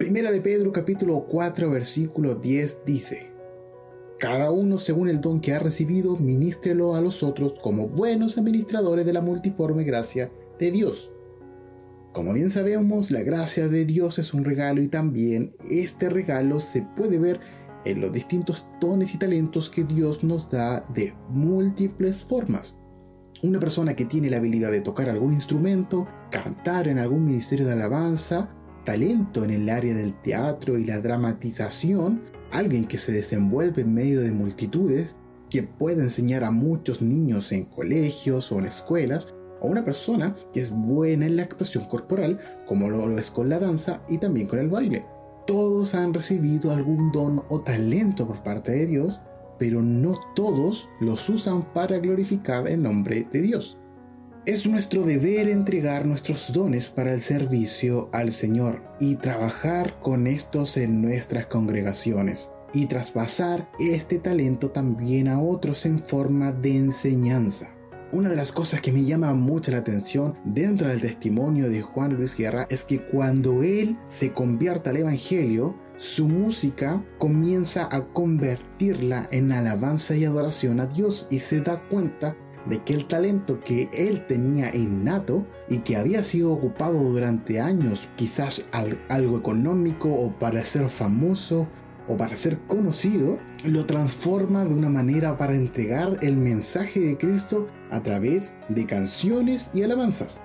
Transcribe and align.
Primera 0.00 0.30
de 0.30 0.40
Pedro 0.40 0.72
capítulo 0.72 1.26
4 1.28 1.68
versículo 1.68 2.34
10 2.34 2.86
dice, 2.86 3.30
Cada 4.18 4.50
uno 4.50 4.78
según 4.78 5.10
el 5.10 5.20
don 5.20 5.42
que 5.42 5.52
ha 5.52 5.58
recibido, 5.58 6.16
ministrelo 6.16 6.94
a 6.94 7.02
los 7.02 7.22
otros 7.22 7.58
como 7.60 7.86
buenos 7.86 8.38
administradores 8.38 9.04
de 9.04 9.12
la 9.12 9.20
multiforme 9.20 9.84
gracia 9.84 10.32
de 10.58 10.70
Dios. 10.70 11.12
Como 12.14 12.32
bien 12.32 12.48
sabemos, 12.48 13.10
la 13.10 13.20
gracia 13.20 13.68
de 13.68 13.84
Dios 13.84 14.18
es 14.18 14.32
un 14.32 14.42
regalo 14.42 14.80
y 14.80 14.88
también 14.88 15.54
este 15.68 16.08
regalo 16.08 16.60
se 16.60 16.80
puede 16.96 17.18
ver 17.18 17.38
en 17.84 18.00
los 18.00 18.10
distintos 18.10 18.64
dones 18.80 19.14
y 19.14 19.18
talentos 19.18 19.68
que 19.68 19.84
Dios 19.84 20.24
nos 20.24 20.50
da 20.50 20.80
de 20.94 21.12
múltiples 21.28 22.20
formas. 22.20 22.74
Una 23.42 23.60
persona 23.60 23.94
que 23.94 24.06
tiene 24.06 24.30
la 24.30 24.38
habilidad 24.38 24.70
de 24.70 24.80
tocar 24.80 25.10
algún 25.10 25.34
instrumento, 25.34 26.08
cantar 26.30 26.88
en 26.88 26.96
algún 26.96 27.26
ministerio 27.26 27.66
de 27.66 27.74
alabanza, 27.74 28.56
talento 28.84 29.44
en 29.44 29.50
el 29.50 29.68
área 29.68 29.94
del 29.94 30.14
teatro 30.22 30.78
y 30.78 30.84
la 30.84 31.00
dramatización, 31.00 32.22
alguien 32.50 32.86
que 32.86 32.98
se 32.98 33.12
desenvuelve 33.12 33.82
en 33.82 33.94
medio 33.94 34.20
de 34.20 34.32
multitudes, 34.32 35.16
que 35.50 35.62
puede 35.62 36.02
enseñar 36.02 36.44
a 36.44 36.50
muchos 36.50 37.02
niños 37.02 37.52
en 37.52 37.64
colegios 37.64 38.50
o 38.52 38.58
en 38.58 38.66
escuelas, 38.66 39.34
o 39.60 39.68
una 39.68 39.84
persona 39.84 40.34
que 40.52 40.60
es 40.60 40.70
buena 40.70 41.26
en 41.26 41.36
la 41.36 41.42
expresión 41.42 41.84
corporal, 41.84 42.38
como 42.66 42.88
lo 42.88 43.18
es 43.18 43.30
con 43.30 43.48
la 43.48 43.58
danza 43.58 44.00
y 44.08 44.18
también 44.18 44.46
con 44.46 44.58
el 44.58 44.68
baile. 44.68 45.04
Todos 45.46 45.94
han 45.94 46.14
recibido 46.14 46.72
algún 46.72 47.10
don 47.12 47.42
o 47.48 47.60
talento 47.60 48.26
por 48.26 48.42
parte 48.42 48.72
de 48.72 48.86
Dios, 48.86 49.20
pero 49.58 49.82
no 49.82 50.18
todos 50.34 50.88
los 51.00 51.28
usan 51.28 51.62
para 51.74 51.98
glorificar 51.98 52.66
el 52.68 52.82
nombre 52.82 53.26
de 53.30 53.42
Dios. 53.42 53.76
Es 54.46 54.66
nuestro 54.66 55.02
deber 55.02 55.50
entregar 55.50 56.06
nuestros 56.06 56.50
dones 56.50 56.88
para 56.88 57.12
el 57.12 57.20
servicio 57.20 58.08
al 58.12 58.32
Señor 58.32 58.82
y 58.98 59.16
trabajar 59.16 60.00
con 60.00 60.26
estos 60.26 60.78
en 60.78 61.02
nuestras 61.02 61.44
congregaciones 61.46 62.48
y 62.72 62.86
traspasar 62.86 63.70
este 63.78 64.18
talento 64.18 64.70
también 64.70 65.28
a 65.28 65.42
otros 65.42 65.84
en 65.84 66.02
forma 66.02 66.52
de 66.52 66.74
enseñanza. 66.74 67.68
Una 68.12 68.30
de 68.30 68.36
las 68.36 68.50
cosas 68.50 68.80
que 68.80 68.92
me 68.92 69.04
llama 69.04 69.34
mucho 69.34 69.72
la 69.72 69.78
atención 69.78 70.34
dentro 70.46 70.88
del 70.88 71.02
testimonio 71.02 71.68
de 71.68 71.82
Juan 71.82 72.14
Luis 72.14 72.34
Guerra 72.34 72.66
es 72.70 72.82
que 72.82 73.04
cuando 73.04 73.62
él 73.62 73.98
se 74.08 74.32
convierte 74.32 74.88
al 74.88 74.96
Evangelio, 74.96 75.76
su 75.98 76.26
música 76.26 77.04
comienza 77.18 77.88
a 77.92 78.06
convertirla 78.14 79.28
en 79.32 79.52
alabanza 79.52 80.16
y 80.16 80.24
adoración 80.24 80.80
a 80.80 80.86
Dios 80.86 81.28
y 81.30 81.40
se 81.40 81.60
da 81.60 81.86
cuenta 81.90 82.34
de 82.66 82.82
que 82.82 82.94
el 82.94 83.06
talento 83.06 83.60
que 83.60 83.88
él 83.92 84.26
tenía 84.26 84.74
innato 84.74 85.46
y 85.68 85.78
que 85.78 85.96
había 85.96 86.22
sido 86.22 86.52
ocupado 86.52 86.98
durante 87.02 87.60
años, 87.60 88.08
quizás 88.16 88.66
algo 89.08 89.38
económico 89.38 90.12
o 90.12 90.30
para 90.38 90.64
ser 90.64 90.88
famoso 90.88 91.68
o 92.08 92.16
para 92.16 92.36
ser 92.36 92.58
conocido, 92.66 93.38
lo 93.64 93.86
transforma 93.86 94.64
de 94.64 94.74
una 94.74 94.88
manera 94.88 95.36
para 95.36 95.54
entregar 95.54 96.18
el 96.22 96.36
mensaje 96.36 97.00
de 97.00 97.16
Cristo 97.16 97.68
a 97.90 98.02
través 98.02 98.54
de 98.68 98.86
canciones 98.86 99.70
y 99.72 99.82
alabanzas. 99.82 100.40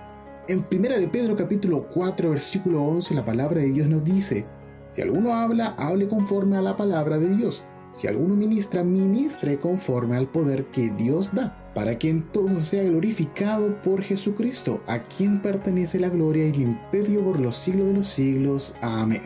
En 0.48 0.64
1 0.72 1.00
de 1.00 1.08
Pedro 1.08 1.36
capítulo 1.36 1.88
4 1.92 2.30
versículo 2.30 2.84
11 2.84 3.16
la 3.16 3.26
palabra 3.26 3.62
de 3.62 3.72
Dios 3.72 3.88
nos 3.88 4.04
dice, 4.04 4.46
si 4.90 5.02
alguno 5.02 5.34
habla, 5.34 5.76
hable 5.78 6.08
conforme 6.08 6.56
a 6.56 6.62
la 6.62 6.78
palabra 6.78 7.18
de 7.18 7.30
Dios. 7.36 7.64
Si 7.94 8.08
alguno 8.08 8.36
ministra, 8.36 8.84
ministre 8.84 9.60
conforme 9.60 10.18
al 10.18 10.28
poder 10.28 10.66
que 10.68 10.90
Dios 10.92 11.34
da, 11.34 11.65
para 11.76 12.00
que 12.00 12.12
todo 12.32 12.58
sea 12.60 12.84
glorificado 12.84 13.80
por 13.82 14.02
Jesucristo, 14.02 14.82
a 14.88 15.04
quien 15.04 15.42
pertenece 15.42 16.00
la 16.00 16.10
gloria 16.10 16.48
y 16.48 16.52
el 16.52 16.62
imperio 16.62 17.24
por 17.24 17.40
los 17.40 17.56
siglos 17.56 17.88
de 17.88 17.94
los 17.94 18.08
siglos. 18.08 18.74
Amén. 18.82 19.22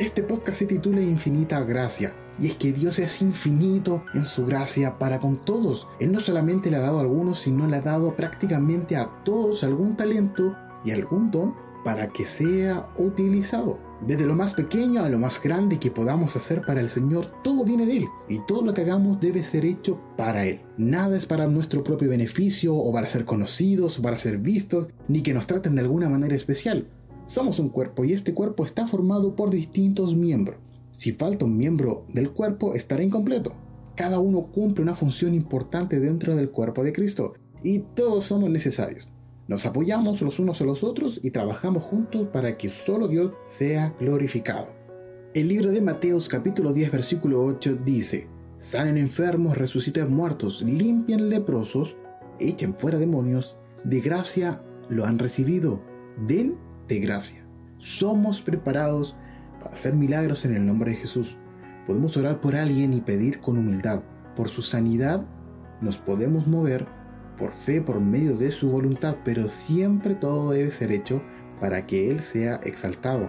Este 0.00 0.22
podcast 0.22 0.58
se 0.58 0.66
titula 0.66 1.00
Infinita 1.02 1.60
Gracia 1.60 2.12
y 2.40 2.48
es 2.48 2.54
que 2.54 2.72
Dios 2.72 2.98
es 2.98 3.22
infinito 3.22 4.02
en 4.14 4.24
su 4.24 4.44
gracia 4.46 4.98
para 4.98 5.20
con 5.20 5.36
todos. 5.36 5.86
Él 6.00 6.10
no 6.10 6.20
solamente 6.20 6.70
le 6.70 6.78
ha 6.78 6.80
dado 6.80 6.98
a 6.98 7.02
algunos, 7.02 7.40
sino 7.40 7.66
le 7.66 7.76
ha 7.76 7.80
dado 7.80 8.16
prácticamente 8.16 8.96
a 8.96 9.08
todos 9.22 9.62
algún 9.62 9.96
talento 9.96 10.56
y 10.84 10.90
algún 10.90 11.30
don 11.30 11.54
para 11.84 12.08
que 12.08 12.24
sea 12.24 12.88
utilizado. 12.98 13.78
Desde 14.06 14.26
lo 14.26 14.34
más 14.34 14.54
pequeño 14.54 15.02
a 15.02 15.08
lo 15.08 15.18
más 15.18 15.40
grande 15.40 15.78
que 15.78 15.90
podamos 15.90 16.34
hacer 16.36 16.62
para 16.62 16.80
el 16.80 16.88
Señor, 16.88 17.30
todo 17.42 17.64
viene 17.64 17.86
de 17.86 17.98
Él 17.98 18.06
y 18.28 18.40
todo 18.46 18.64
lo 18.64 18.74
que 18.74 18.82
hagamos 18.82 19.20
debe 19.20 19.42
ser 19.42 19.64
hecho 19.64 20.00
para 20.16 20.46
Él. 20.46 20.60
Nada 20.76 21.16
es 21.16 21.26
para 21.26 21.46
nuestro 21.46 21.84
propio 21.84 22.08
beneficio 22.08 22.74
o 22.74 22.92
para 22.92 23.06
ser 23.06 23.24
conocidos 23.24 23.98
o 23.98 24.02
para 24.02 24.18
ser 24.18 24.38
vistos, 24.38 24.88
ni 25.08 25.22
que 25.22 25.34
nos 25.34 25.46
traten 25.46 25.74
de 25.74 25.82
alguna 25.82 26.08
manera 26.08 26.34
especial. 26.34 26.88
Somos 27.26 27.58
un 27.58 27.68
cuerpo 27.68 28.04
y 28.04 28.12
este 28.12 28.34
cuerpo 28.34 28.64
está 28.64 28.86
formado 28.86 29.36
por 29.36 29.50
distintos 29.50 30.14
miembros. 30.16 30.58
Si 30.90 31.12
falta 31.12 31.44
un 31.44 31.56
miembro 31.56 32.04
del 32.08 32.30
cuerpo, 32.30 32.74
estará 32.74 33.02
incompleto. 33.02 33.54
Cada 33.96 34.18
uno 34.18 34.48
cumple 34.52 34.82
una 34.82 34.96
función 34.96 35.34
importante 35.34 36.00
dentro 36.00 36.36
del 36.36 36.50
cuerpo 36.50 36.82
de 36.84 36.92
Cristo 36.92 37.34
y 37.62 37.80
todos 37.80 38.24
somos 38.24 38.50
necesarios. 38.50 39.08
Nos 39.46 39.66
apoyamos 39.66 40.22
los 40.22 40.38
unos 40.38 40.62
a 40.62 40.64
los 40.64 40.82
otros 40.82 41.20
y 41.22 41.30
trabajamos 41.30 41.82
juntos 41.82 42.28
para 42.32 42.56
que 42.56 42.70
solo 42.70 43.08
Dios 43.08 43.32
sea 43.44 43.94
glorificado. 44.00 44.68
El 45.34 45.48
libro 45.48 45.70
de 45.70 45.82
Mateos 45.82 46.30
capítulo 46.30 46.72
10 46.72 46.90
versículo 46.90 47.44
8 47.44 47.76
dice, 47.84 48.26
Salen 48.58 48.96
enfermos, 48.96 49.58
resuciten 49.58 50.14
muertos, 50.14 50.62
limpian 50.62 51.28
leprosos, 51.28 51.94
echen 52.40 52.74
fuera 52.74 52.96
demonios, 52.96 53.58
de 53.84 54.00
gracia 54.00 54.62
lo 54.88 55.04
han 55.04 55.18
recibido, 55.18 55.78
den 56.26 56.56
de 56.88 57.00
gracia. 57.00 57.46
Somos 57.76 58.40
preparados 58.40 59.14
para 59.60 59.72
hacer 59.72 59.92
milagros 59.92 60.46
en 60.46 60.54
el 60.54 60.64
nombre 60.64 60.92
de 60.92 60.96
Jesús. 60.96 61.36
Podemos 61.86 62.16
orar 62.16 62.40
por 62.40 62.56
alguien 62.56 62.94
y 62.94 63.02
pedir 63.02 63.40
con 63.40 63.58
humildad. 63.58 64.00
Por 64.36 64.48
su 64.48 64.62
sanidad 64.62 65.26
nos 65.82 65.98
podemos 65.98 66.46
mover 66.46 66.86
por 67.36 67.52
fe 67.52 67.80
por 67.80 68.00
medio 68.00 68.36
de 68.36 68.50
su 68.50 68.70
voluntad, 68.70 69.16
pero 69.24 69.48
siempre 69.48 70.14
todo 70.14 70.52
debe 70.52 70.70
ser 70.70 70.92
hecho 70.92 71.22
para 71.60 71.86
que 71.86 72.10
Él 72.10 72.20
sea 72.22 72.60
exaltado. 72.64 73.28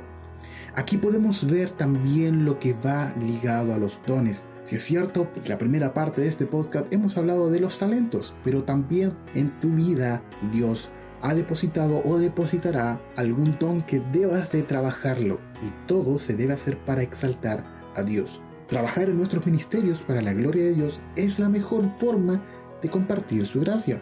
Aquí 0.75 0.97
podemos 0.97 1.49
ver 1.49 1.69
también 1.71 2.45
lo 2.45 2.59
que 2.59 2.73
va 2.73 3.13
ligado 3.19 3.73
a 3.73 3.77
los 3.77 3.99
dones. 4.05 4.45
Si 4.63 4.75
es 4.75 4.83
cierto, 4.83 5.29
la 5.47 5.57
primera 5.57 5.93
parte 5.93 6.21
de 6.21 6.27
este 6.27 6.45
podcast 6.45 6.91
hemos 6.91 7.17
hablado 7.17 7.49
de 7.49 7.59
los 7.59 7.77
talentos, 7.79 8.33
pero 8.43 8.63
también 8.63 9.13
en 9.35 9.57
tu 9.59 9.69
vida 9.69 10.21
Dios 10.51 10.89
ha 11.21 11.33
depositado 11.33 12.01
o 12.03 12.17
depositará 12.17 12.99
algún 13.15 13.57
don 13.59 13.81
que 13.83 14.01
debas 14.11 14.51
de 14.51 14.63
trabajarlo 14.63 15.39
y 15.61 15.71
todo 15.87 16.19
se 16.19 16.35
debe 16.35 16.53
hacer 16.53 16.77
para 16.83 17.03
exaltar 17.03 17.63
a 17.95 18.03
Dios. 18.03 18.41
Trabajar 18.67 19.09
en 19.09 19.17
nuestros 19.17 19.45
ministerios 19.45 20.01
para 20.01 20.21
la 20.21 20.33
gloria 20.33 20.65
de 20.65 20.73
Dios 20.73 20.99
es 21.15 21.39
la 21.39 21.49
mejor 21.49 21.89
forma 21.97 22.41
compartir 22.89 23.45
su 23.45 23.61
gracia. 23.61 24.01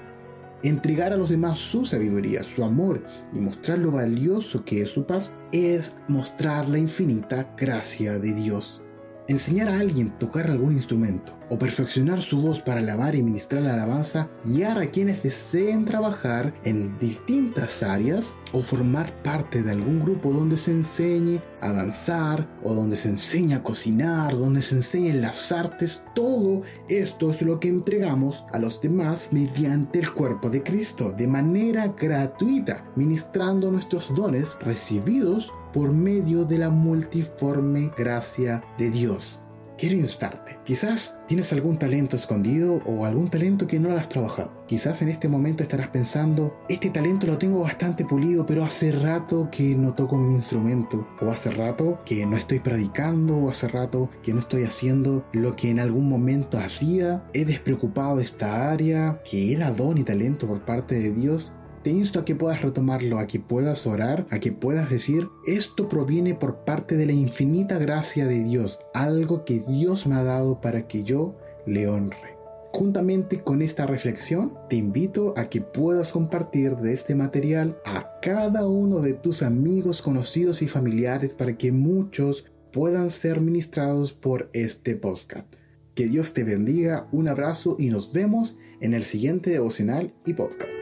Entregar 0.64 1.12
a 1.12 1.18
los 1.18 1.30
demás 1.30 1.60
su 1.60 1.86
sabiduría, 1.86 2.44
su 2.44 2.64
amor 2.64 3.04
y 3.34 3.40
mostrar 3.40 3.80
lo 3.80 3.92
valioso 3.92 4.64
que 4.64 4.82
es 4.82 4.92
su 4.92 5.06
paz 5.06 5.34
es 5.52 5.96
mostrar 6.08 6.70
la 6.70 6.78
infinita 6.78 7.54
gracia 7.58 8.18
de 8.18 8.34
Dios. 8.34 8.82
Enseñar 9.28 9.68
a 9.68 9.80
alguien 9.80 10.10
a 10.10 10.20
tocar 10.20 10.50
algún 10.50 10.74
instrumento 10.74 11.38
o 11.54 11.58
perfeccionar 11.60 12.24
su 12.24 12.42
voz 12.42 12.62
para 12.62 12.80
alabar 12.80 13.14
y 13.14 13.22
ministrar 13.22 13.62
la 13.62 13.76
alabanza, 13.76 14.28
guiar 14.44 14.80
a 14.80 14.88
quienes 14.88 15.22
deseen 15.22 15.86
trabajar 15.86 16.52
en 16.64 16.98
distintas 16.98 17.84
áreas 17.84 18.36
o 18.54 18.62
formar 18.62 19.14
parte 19.22 19.62
de 19.62 19.70
algún 19.70 20.04
grupo 20.04 20.32
donde 20.32 20.58
se 20.58 20.72
enseñe 20.72 21.42
a 21.62 21.72
danzar 21.72 22.48
o 22.64 22.74
donde 22.74 22.96
se 22.96 23.10
enseña 23.10 23.58
a 23.58 23.64
cocinar, 23.64 24.36
donde 24.36 24.64
se 24.64 24.74
enseñen 24.74 25.22
las 25.22 25.52
artes, 25.52 26.02
todo 26.16 26.64
esto 26.90 27.30
es 27.30 27.44
lo 27.44 27.60
que 27.60 27.68
entregamos 27.68 28.46
a 28.52 28.58
los 28.58 28.82
demás 28.82 29.30
mediante 29.32 30.00
el 30.00 30.12
cuerpo 30.12 30.50
de 30.50 30.64
Cristo 30.64 31.12
de 31.12 31.28
manera 31.28 31.94
gratuita, 31.96 32.84
ministrando 32.96 33.70
nuestros 33.70 34.14
dones 34.16 34.58
recibidos 34.60 35.52
por 35.72 35.92
medio 35.92 36.46
de 36.46 36.58
la 36.58 36.72
multiforme 36.72 37.92
gracia 37.96 38.64
de 38.80 38.90
Dios. 38.90 39.43
Quiero 39.78 39.98
instarte. 39.98 40.60
Quizás 40.64 41.16
tienes 41.28 41.52
algún 41.52 41.78
talento 41.78 42.16
escondido 42.16 42.82
o 42.86 43.06
algún 43.06 43.30
talento 43.30 43.68
que 43.68 43.80
no 43.80 43.90
lo 43.90 43.98
has 43.98 44.08
trabajado. 44.08 44.66
Quizás 44.68 45.02
en 45.02 45.10
este 45.10 45.28
momento 45.28 45.64
estarás 45.64 45.90
pensando, 45.90 46.56
este 46.70 46.90
talento 46.90 47.28
lo 47.28 47.38
tengo 47.38 47.60
bastante 47.60 48.06
pulido, 48.06 48.46
pero 48.46 48.64
hace 48.64 48.92
rato 48.92 49.50
que 49.52 49.76
no 49.76 49.94
toco 49.94 50.16
mi 50.18 50.36
instrumento. 50.36 51.08
O 51.22 51.32
hace 51.32 51.52
rato 51.52 52.02
que 52.06 52.26
no 52.26 52.38
estoy 52.38 52.60
predicando, 52.60 53.38
o 53.38 53.50
hace 53.50 53.68
rato 53.68 54.10
que 54.22 54.34
no 54.34 54.40
estoy 54.40 54.64
haciendo 54.64 55.26
lo 55.34 55.56
que 55.56 55.70
en 55.70 55.80
algún 55.80 56.08
momento 56.08 56.60
hacía. 56.60 57.24
He 57.34 57.44
despreocupado 57.44 58.18
de 58.18 58.24
esta 58.24 58.72
área, 58.72 59.22
que 59.30 59.54
era 59.54 59.72
don 59.72 59.98
y 59.98 60.04
talento 60.04 60.48
por 60.48 60.64
parte 60.64 60.96
de 60.96 61.12
Dios 61.12 61.52
te 61.84 61.90
insto 61.90 62.20
a 62.20 62.26
que 62.26 62.36
puedas 62.36 62.62
retomarlo, 62.62 63.20
a 63.20 63.28
que 63.28 63.40
puedas 63.40 63.86
orar, 63.86 64.26
a 64.30 64.40
que 64.40 64.54
puedas 64.54 64.90
decir, 64.90 65.28
esto 65.46 65.90
proviene 65.90 66.34
por 66.34 66.64
parte 66.64 66.96
de 66.96 67.06
la 67.06 67.12
infinita 67.12 67.78
gracia 67.78 68.26
de 68.26 68.42
Dios, 68.42 68.80
algo 68.94 69.44
que 69.44 69.60
Dios 69.60 70.08
me 70.08 70.16
ha 70.16 70.24
dado 70.24 70.62
para 70.62 70.88
que 70.88 71.04
yo 71.04 71.36
le 71.66 71.88
honre. 71.90 72.38
Juntamente 72.72 73.42
con 73.42 73.62
esta 73.62 73.86
reflexión, 73.86 74.54
te 74.70 74.78
invito 74.78 75.34
a 75.38 75.50
que 75.50 75.62
puedas 75.62 76.12
compartir 76.12 76.78
de 76.78 76.94
este 76.94 77.16
material 77.16 77.78
a 77.86 78.20
cada 78.22 78.68
uno 78.68 79.00
de 79.00 79.14
tus 79.14 79.44
amigos, 79.44 80.02
conocidos 80.02 80.62
y 80.62 80.68
familiares 80.68 81.34
para 81.34 81.58
que 81.58 81.72
muchos 81.72 82.46
puedan 82.72 83.10
ser 83.10 83.42
ministrados 83.42 84.14
por 84.14 84.50
este 84.54 84.96
podcast. 84.96 85.54
Que 85.94 86.08
Dios 86.08 86.34
te 86.34 86.44
bendiga, 86.44 87.08
un 87.12 87.28
abrazo 87.28 87.76
y 87.78 87.90
nos 87.90 88.12
vemos 88.12 88.58
en 88.80 88.96
el 88.96 89.04
siguiente 89.04 89.52
devocional 89.52 90.14
y 90.26 90.34
podcast. 90.34 90.74